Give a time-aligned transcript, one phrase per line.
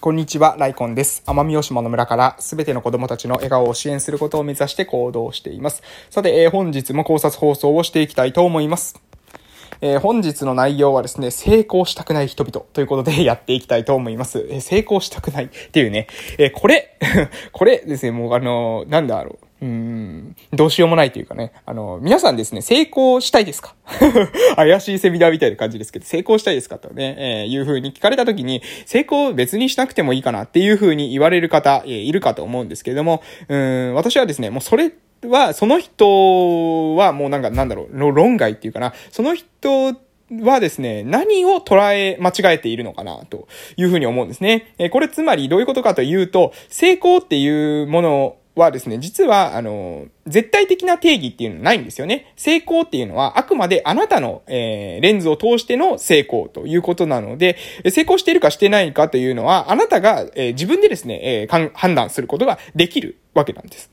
[0.00, 1.22] こんにちは、ライコンです。
[1.26, 5.82] 奄美大島の村からすべての子供たちの笑顔を支援することを目指して行動しています。
[6.08, 8.98] さて、えー、本日も考察放送をしていきたいと思います。
[9.82, 14.46] えー、本日の内容はですね、成功したくない人々ということで やっていきたいと思います。
[14.48, 16.06] えー、成功したくないっていうね、
[16.38, 16.96] え、これ
[17.52, 19.49] これですね、もうあのなんだろう。
[19.62, 21.52] うん、どうしようもないというかね。
[21.66, 23.74] あの、皆さんですね、成功したいですか？
[24.56, 34.92] 怪しいセミナーみたいな感じですけど、成功したいですかとね、えー、いう風に聞かれた時に、成功別にしなくてもいいかなっていう風に言われる方、えー、いるかと思うんですけれども、うん、私はですね、もうそれ
[35.26, 39.94] は、その人はもうなんか、なんだろう、論外っていうかな、その人
[40.42, 44.72] はですね、何を捉え間違えているのかな、というふうに思うんですね。
[44.78, 52.32] えこれつまりどういうことかというと、成功っていうものをはですね、実は、あの、絶対的な定義っていうのはないんですよね。
[52.36, 57.56] 成功っていうのは、あくまであなたの、えー、レンズを通しての成功ということなので、
[57.90, 63.90] 成功しているかしてないかというのは、あなたが、えー、自分でですね、えー、判断することができるわけなんです。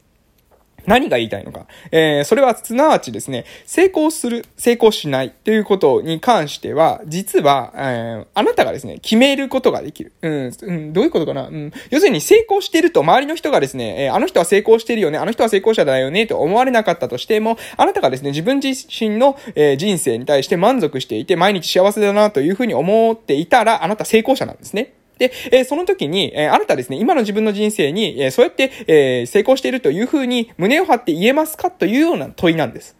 [0.87, 1.67] 何が言いたいのか。
[1.91, 10.13] えー、それはすなわちですね、成功する、成功しないということに関しては、実は、えー、あなたがですね、決めることができる。
[10.21, 11.47] うん、うん、どういうことかな。
[11.47, 24.93] うん、要するに成功してると周りの人がですね、えー、あの人は成功してるよね、あの人は成功者だよね、と思われなかったとしても、あなたがですね、自分自身の、えー、人生に対して満足していて、毎日幸せだなというふうに思っていたら、あなた成功者なんですね。
[25.17, 32.95] で、え、その時に、え、あなたですね、今の自分の人生に、え、そうやって、え成功しているというふうに胸を張って言えますかというような問いなんです。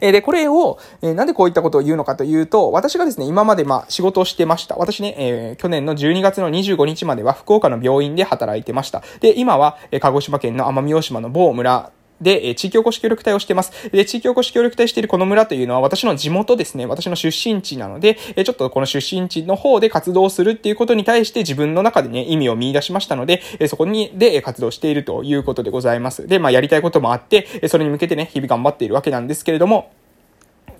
[0.00, 4.76] えで、これを、えなんでこういったことを言うのかというと、私がですね、今までまあ仕事をしてました。
[4.76, 9.02] 私ね、えー、去年の12月の25日までは福岡の病院で働いてました。
[9.20, 13.90] で、今は、え鹿児島県の奄美大島の某村で、え地域おこし協力隊をしてます。
[13.90, 16.86] で、地域おこし協力隊しているこの村というのは私の地元ですね。
[16.86, 26.26] 私の出身地なので、えちょっとこの出身地の方で活動するっていうことに対して自分の中でね、意味を見出しましたので、えそこに、で、活動しているということでございます。
[26.26, 29.90] で、まあ、やりたいこともあって、それに向けてね、日々頑張っているわけなんですけれども、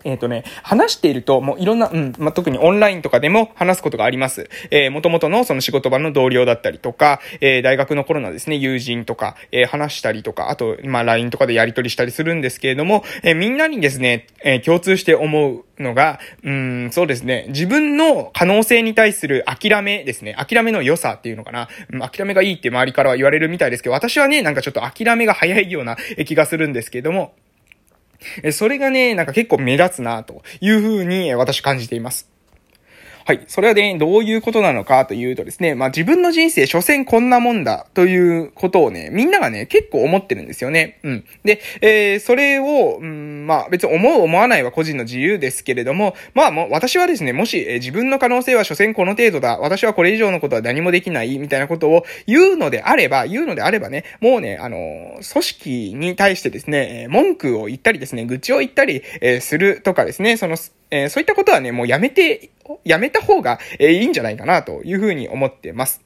[0.06, 4.48] えっ、ー、とね、話していると、もういろんな、うん、まあ、特にオンラインとかでも話すことがあります。
[4.70, 27.34] えー、元々のその仕事場の同僚だったりとか、えー、大学の頃のですね、友人とか、えー、話したりとか、あと、まあ、LINE とかでやり取りしたりするんですけれども、え、みんなにですね、え、共通して思うのが、うん、そうですね、自分の可能性に対する諦めですね、諦めの良さっていうのかな、うん、諦めがいいって周りからは言われるみたいですけど、私はね、なんかちょっと諦めが早いような気がするんですけれども、
[28.42, 32.35] えそれがね、なんか結構目立つなというふうに私感じています。
[33.26, 33.44] はい。
[33.48, 41.00] それはね、どういうことなのかというとですね、まあ自分の人生、所詮こんなもんだということをね、みんながね、結構思ってるんですよね。
[41.02, 41.24] うん。
[41.42, 60.56] で、えー、それを、うん、まあ別に思う思わないは個人の自由ですけれども、まあもう私はですね、もし、えー、自分の可能性は所詮この程度だ、私はこれ以上のことは何もできない、みたいなことを言うのであれば、言うのであればね、もうね、あのー、組織に対してですね、文句を言ったりですね、愚痴を言ったり、えー、するとかですね、その、
[60.92, 62.50] えー、そういったことはね、もうやめて、
[62.84, 66.05] やめた方が、え、いいんじゃないかなというふうに思ってます。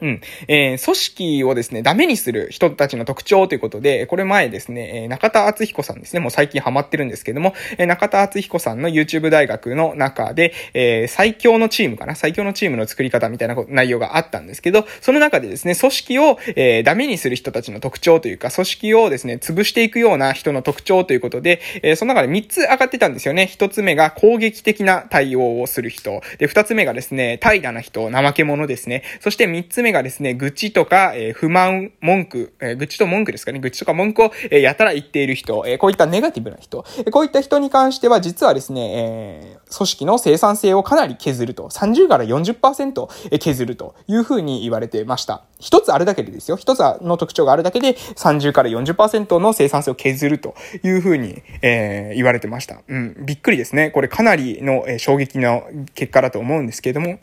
[0.00, 0.20] うん。
[0.48, 23.48] えー、組織をですね、ダメにする人たちの特徴ということで、これ前ですね、えー、中田敦彦さんですね、もう最近ハマってるんですけども、えー、中田敦彦さんの YouTube 大学の中で、えー、最強のチームかな最強のチームの作り方みたいな内容があったんですけど、その中でですね、組織を、えー、ダメにする人たちの特徴というか、組織をですね、潰していくような人の特徴ということで、えー、その中で3つ上がってたんですよね。
[23.50, 26.20] 1つ目が攻撃的な対応をする人。
[26.38, 29.04] で、2つ目がですね、怠惰な人、怠け者ですね。
[29.20, 45.44] そして3つ目目がですね、愚痴とか、え、不満、文句、え、愚痴と文句ですかね、愚痴とか文句を、え、やたら言っている人、え、こういったネガティブな人、え、こういった人に関しては、実はですね、え、組織の生産性をかなり削ると、30から40%削るというふうに言われてました。
[45.60, 46.56] 一つあるだけでですよ。
[46.56, 52.80] 一つの特徴があるだけで30から40%の生産性を削るというふうに、えー、言われてました。
[52.88, 53.90] うん、びっくりですね。
[53.90, 57.18] これかなりの、え、衝撃の結果だと思うんですけれども。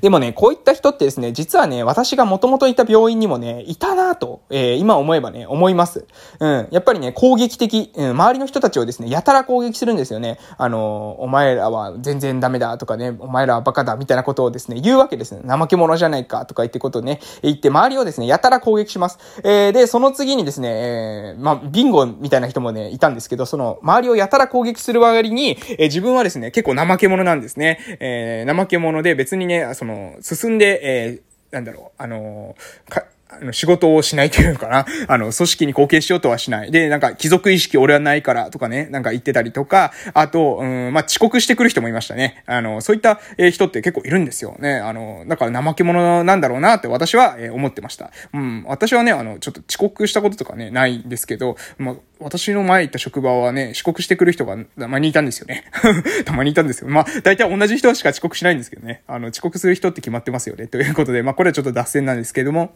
[0.00, 6.06] でもね、こういった人ってですね、実はね、私が元々いた病院にもね、いたなと、えー、今思えばね、思います。
[6.40, 6.68] うん。
[6.70, 10.38] やっぱりね、攻撃的、うん、周りの人たちをですね、やたら攻撃するんですよね。
[10.58, 15.42] あのー、お前らは全然ダメだとかね、お前らはバカだみたいなことをですね、言うわけですね。
[15.46, 19.18] 怠け者じゃないかとか言ってことね、言って周りをですね、やたら攻撃します。
[19.44, 27.78] えー、で、その次にですね、えー、まあ、ビンゴみたいな人もね、いたんですけど、その、周りをやたら攻撃する割に、えー、自分はですね、結構怠け者なんですね。
[28.00, 34.86] えー、怠け者で別にね、その、進んで、えー、なんだろう、あのー、か、あの、仕事をしないというのかな。
[35.08, 36.70] あの、組織に貢献しようとはしない。
[36.70, 42.42] で、なんか、貴族意識俺はないからとかね、なんか言ってたりとか、あと、うん、まあ、遅刻してくる人もいましたね。
[42.46, 44.76] あの、そういった、え人って結構いるんですよね。
[44.76, 48.12] あの、だから怠け者なんだろうなって私は、え思ってました。
[48.32, 55.64] うん、私はね、あの、ちょっと遅刻したこととかね、ないんですけど、まあ、私の前行った職場はね、遅刻してくる人がたまにいたんですよね。
[56.24, 56.88] たまにいたんですよ。
[56.88, 59.02] まあ、大体同じ人しか遅刻しないんですけどね。
[59.06, 60.66] あの、遅刻する人って決まってますよね。
[60.66, 62.74] ということで、まあ、これはちょっと脱線なんですけども、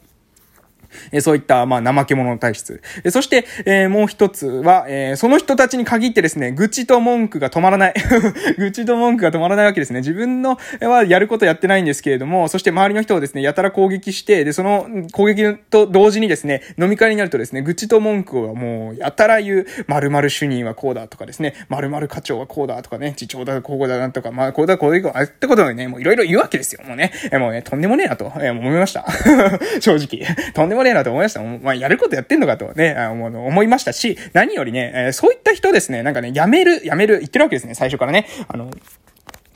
[1.12, 2.82] えそういった、まあ、怠け者の体質。
[3.04, 7.94] えそして、え、もう一つは、え、その人たちに限ってですね、愚痴と文句が止まらない。
[8.58, 10.00] 愚痴と文句が止まらないわけですね。
[10.00, 26.82] 自分の、はやることやってないんですけれども、そして周りの人をですね、やたら攻撃して、で、その攻撃と同時にですね、飲み会になるとですね、愚痴と文句をもう、やたら言う、〇〇主任はこうだとかですね、〇〇課長はこうだとかね、次長だ、こうだなんとか、まあ、こうだ、こうだ、あってことをね、もういろいろ言うわけですよ。
[26.86, 29.06] もうね、えもうね、とんでもねえなと、え思いました。
[29.80, 30.20] 正直。
[30.54, 31.42] とんでもねえなと思いました。
[31.42, 38.26] まあ、やることやってんのかとね、あ思いましたし、何よりね、えー、そういった人ですね、なんかね、やめる、やめる、言ってるわけですね、最初からね。
[38.48, 38.70] あの、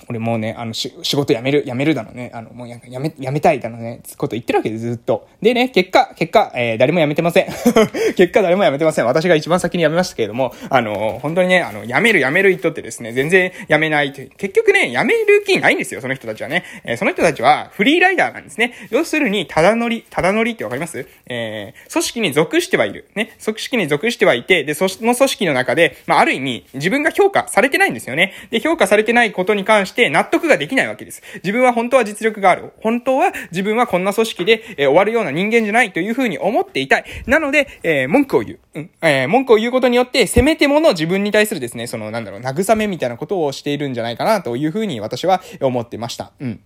[0.09, 5.29] 俺もうね、あの、し仕事辞める、辞めるだのね、あの、もうやめ、辞めたいだのね、つこと言ってるわけでずっと。
[5.41, 7.47] でね、結果、結果、えー、誰も辞めてません。
[8.17, 9.07] 結果誰も辞めてません。
[9.07, 16.65] 私が一番先に辞めましたけれども、あの、本当にね、あの、辞める辞める人ってですね、全然辞めない結局ね、辞める気ないんですよ、その人たちはね。
[16.85, 18.75] えー、その人たちはフリーライダーなんですね。
[18.91, 21.07] 要するに、ただ乗り、ただ乗りってわかります？
[21.27, 23.09] えー、組織に属してはいる。
[23.15, 28.33] ね、組織に属してはいて、で、その組織の中で、まあ、ある意味、自分が評価されてないんですよね。
[28.51, 31.23] で、評価されてないことに関して納得ができないわけです。
[31.37, 32.73] 自分は本当は実力がある。
[32.81, 37.05] 本当は自分はこんな組織で、えー、終わるような人間じゃないというふうに思っていたい。
[37.27, 38.59] なので、えー、文句を言う。
[38.75, 46.33] うん、えー、文句を言うことによって、せめてもの自分に対するですね、その、なんだろう、慰めみたいなことをしているんじゃないかなというふうに私は思ってました。
[46.41, 46.61] うん。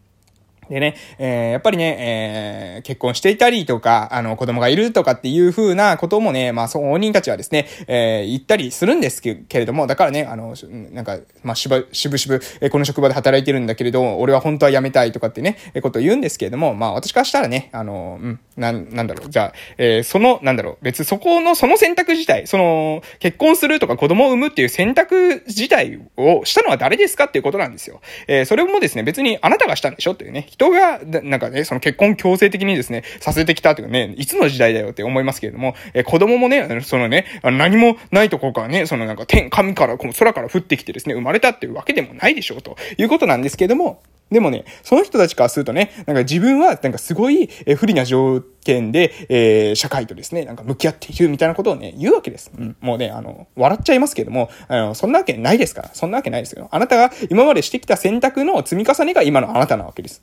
[0.68, 10.54] でね、えー、やっぱりね、えー、結婚していたりとか、あの、子供がいるとかっていう風なこともね、まあ、そう人たちはですね、えー、言ったりするんですけれども、だからね、あの、
[10.92, 28.00] なんか、まあ、しば、しぶしぶ、えこの職場で働いてるんだけれど、俺は本当は辞めたいとかってね、えことを言うんですけれども、まあ、私からしたらね、あの、うん、なん、なんだろう、じゃあ、えー、その、なんだろう、別そこの、その選択自体、その、結婚するとか子供を産むっていう選択自体をしたのは誰ですかっていうことなんですよ。
[28.26, 52.50] えー、それもですね、別にあなたがしたんでしょっていうね、人が、なんかね、その結婚強制的にですね、させてきたというかね、いつの時代だよって思いますけれども、えー、子供もね、そのね、何もないところからね、そのなんか天、神から、この空から降ってきてですね、生まれたっていうわけでもないでしょうということなんですけれども、でもね、その人たちからするとね、なんか自分はなんかすごいえ不利な条件で、えー、社会とですね、なんか向き合っているみたいなことをね、言うわけです。
[52.54, 52.76] うん。
[52.80, 55.90] もうね、あの、笑っちゃいますけれども、あの、そんなわけないですから。
[55.94, 56.68] そんなわけないですよ。
[56.70, 60.22] あなたが今までしてきた選択の積み重ねが今のあなたなわけです。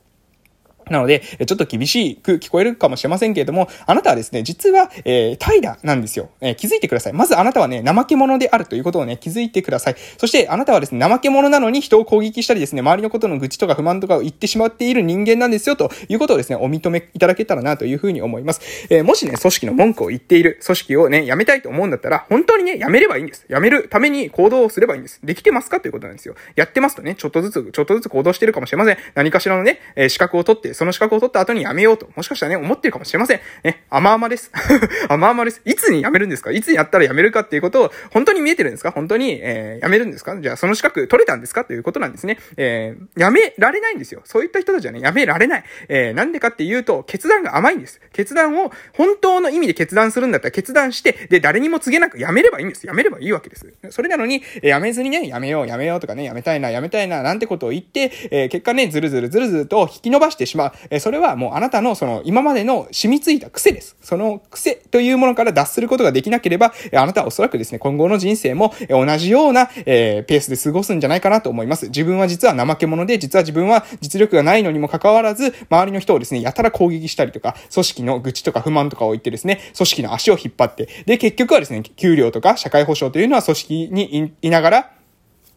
[0.89, 6.29] なので、ちょっと厳しく聞こえるかもしれませんけれども、あなたはですね、実は、えー、怠惰なんですよ。
[6.41, 7.13] えー、気づいてください。
[7.13, 9.95] まずあなたはね、怠け者であるということをね、気づいてください。
[10.17, 18.61] そして、あなたはですね、怠け者なのに人を攻撃したりですね、周りのことの愚痴とか不満とかを言ってしまっている人間なんですよ、ということをですね、お認めいただけたらなというふうに思います。
[18.89, 23.45] えー、もしね、組織の文句を言っている、組織をね、辞めたいと思うんだったら、本当にね、辞めればいいんです。
[23.49, 25.19] 辞めるために行動をすればいいんです。
[25.23, 26.35] できてますかということなんですよ。
[26.55, 28.97] やってますとね、ちょっとずつ、ちょっとずつ行動してるかもしれません。
[29.15, 33.39] 何かしらのね、え資格を取って、その資格を取った後にやめようと、もしかしたらね、思ってるかもしれません。
[33.63, 34.51] ね、甘々です。
[35.09, 35.61] 甘々です。
[35.65, 36.51] いつに辞めるんですか？
[36.51, 38.91] いつにやったら辞めるかっていうことを、本当に見えてるんですか？
[38.91, 40.35] 本当に、えー、辞めるんですか？
[40.39, 41.65] じゃあ、その資格取れたんですか？
[41.65, 42.37] ということなんですね。
[42.57, 44.21] えー、辞められないんですよ。
[44.25, 45.63] そういった人たちはね、辞められない。
[45.87, 48.01] えー、なんでかっていうと、決断が甘いんです。
[48.13, 52.81] 決断を、本当の意味で決断するんだったら決断して、で、誰にも告げなく辞めればいいんです。
[52.81, 53.65] 辞めればいいわけです。
[53.89, 60.64] それなのに、えー、辞めずにね、辞めよう、辞めようとかね、辞めたいな、辞めたいな、なんてことを言って、えー、結果ね、ずるずるずるずると引き伸ばしてしまう。
[60.89, 63.95] え、それはもうあなたのその、今までの染みついた癖です。
[64.01, 71.87] その癖というものから脱することができなければ、えあなたはおそらくですね、今後の人生も同じような、え、ペースで過ごすんじゃないかなと思います。
[71.87, 84.94] 自分は実は怠け者で、実は自分は実力がないのにもかかわらず、周りの人をですね、やたら攻撃したりとか、組織の愚痴とか不満とかを言ってですね、組織の足を引っ張って、で、結局はですね、給料とか社会保障というのは組織にいながら、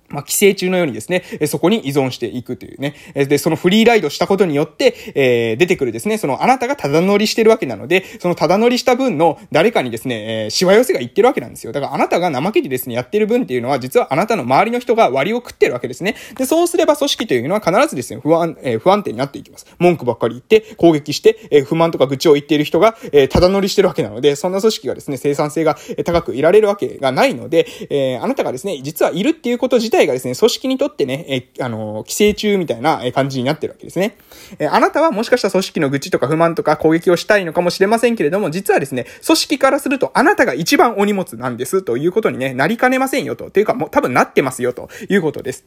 [0.08, 2.94] まあ、寄生虫のようにですね、そこに依存していくというね。
[3.14, 11.72] で、そのフリーライドしたことによって、えー、出てくるですね、そのあなたがただ乗りしてるわけなので、そのただ乗りした分の誰かにですね、えー、しわ寄せが言ってるわけなんですよ。
[11.72, 16.16] だからあなたが怠けてですね、やってる分っていうのは、実はあなたの周りの人が割を食ってるわけですね。
[16.36, 19.66] で、そうすれば組織というのは必ずですね、不安、えー、不安定になっていきます。
[19.78, 34.16] 文句ばっかり言って、攻撃して、えー、不満とか愚痴を言っている人が、えー、ただ乗りしてるわけなので、そんな組織がですね、生産性が高くいられるわけがないので、えー、あなたがですね、実はいるっていうこと自体体がですね、組織にとってね、え、あの、寄生虫みたいな感じになってるわけですね。
[34.58, 43.50] え、あなたはもしかしたら組織の愚痴とか不満とか攻撃をしたいのかもしれませんけれども、実はですね、組織からするとあなたが一番お荷物なんですということにね、なりかねませんよと。
[43.50, 45.64] というかもう多分なってますよということです。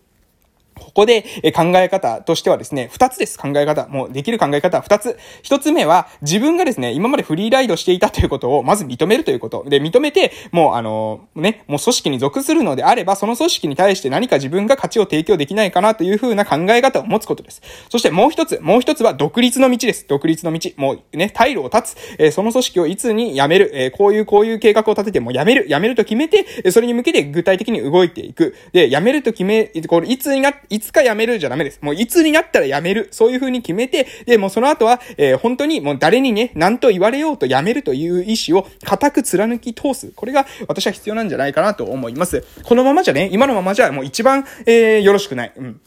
[0.94, 1.24] ここで
[1.56, 3.40] 考え方としてはですね、二つです。
[3.40, 3.88] 考え方。
[3.88, 5.18] もうできる考え方は二つ。
[5.42, 9.64] 一つ目は、自分がですね、今までフリーライドしていたということを、まず認めるということ。
[9.68, 17.62] で、認めて、もうあの、ね、もう組織に属するのであれば、その組織に対して何か自分が価値を提供できないかなというふうな考え方を持つことです。
[17.90, 20.06] そしてもう一つ、もう一つは独立の道です。
[20.08, 20.72] 独立の道。
[20.76, 21.96] もうね、退路を断つ。
[22.18, 23.72] えー、その組織をいつに辞める。
[23.74, 25.68] えー、こういうこういう計画を立てても辞める。
[25.70, 28.56] 辞めると決めて、それに向けて具体的に動いていく。
[28.74, 31.80] で、辞めると決め、これいつにな、いつか辞めるじゃダメです。
[31.82, 33.08] もういつになったら辞める。
[33.12, 40.12] そういう風に決めて、で、もうその後は、えー、本当にもう誰にね、何と言われようと辞めるという意思を固く貫き通す。
[40.12, 42.44] これが私は必要なんじゃないかなと思います。
[42.64, 45.54] このままじゃね、今のままじゃもう一番、えー、よろしくない。
[45.56, 45.82] うん。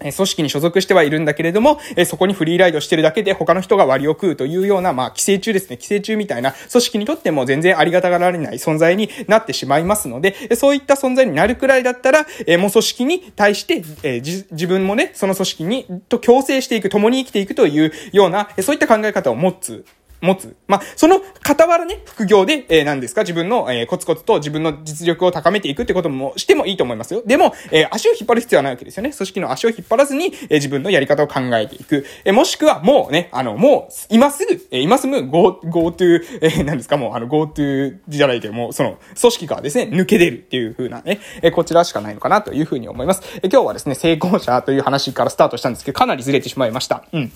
[0.00, 5.76] 組織に所属してはいるんだけれども、そこにフリーライドしてるだけで他の人が割を食うというような、まあ、寄生虫ですね。
[5.76, 12.26] 寄生虫みたいな組織にとっても全然ありがたがられない存在になってしまいますので、そういった存在になるくらいだったら、
[12.58, 19.84] もう組織に対して、え自分もね、その組織に、と共生していく、共に生きていくというような、そういった考え方を持つ
[20.20, 20.56] 持つ。
[20.66, 23.22] まあ、その傍らね、副業で、えー、何ですか？
[23.22, 27.22] 自分の、えー、コツコツと自分の実力を高めていくってこともしてもいいと思いますよ。
[27.24, 29.12] でも、えー、足を引っ張る必要はないわけですよね。
[29.12, 32.04] 組織の足を引っ張らずに、えー、自分のやり方を考えていく。
[32.24, 36.96] えー、もしくは、もうね、あの、もう、今すぐ、えー、今すぐ go, go to、えー、何ですか？
[36.96, 43.22] もう、あの、go to じゃないけど、もう、その、組織からですね、抜け出るっていう風なね、えー、こちらしかないのかなという風に思います。
[43.36, 47.04] えー、今日はですね、成功者という話からスタートしたんですけど、かなりずれてしまいました。
[47.12, 47.32] うん。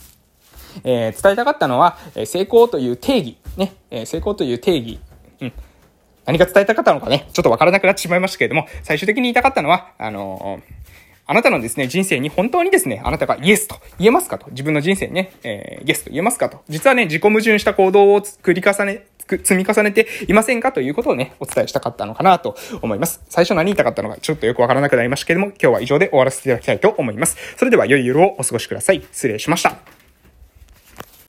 [0.85, 5.01] えー、伝えたかったのは、え成功という定義、ね、え成功という定義、
[5.41, 5.53] うん。
[6.27, 10.83] 何が伝えたかったのかね、ちょっとわからなくなってしまいましたけれども、最終的に言いたかったのは、あのー、
[11.27, 23.23] あなたのですね、人生に本当にですね、あなたがイエスと言えますかと、自分の人生にね、えー、イエスと言えますかと、実はね、自己矛盾した行動を繰り重ね、積み重ねていませんかということをね、お伝えしたかったのかなと思います。
[23.29, 27.37] 最初何言いたかったのかちょっとよくわからなくなりましたけれども、今日は以上で終わらせていただきたいと思います。
[27.57, 29.03] それでは良い夜をお過ごしください。
[29.13, 30.02] 失礼しました。